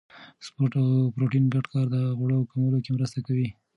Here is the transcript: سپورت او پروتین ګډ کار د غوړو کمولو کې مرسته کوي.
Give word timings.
سپورت 0.45 0.71
او 0.79 0.87
پروتین 1.15 1.45
ګډ 1.53 1.65
کار 1.73 1.85
د 1.91 1.95
غوړو 2.17 2.47
کمولو 2.49 2.77
کې 2.83 2.91
مرسته 2.95 3.19
کوي. 3.27 3.47